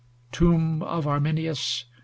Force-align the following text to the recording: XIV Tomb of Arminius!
XIV 0.31 0.31
Tomb 0.31 0.81
of 0.81 1.05
Arminius! 1.05 1.85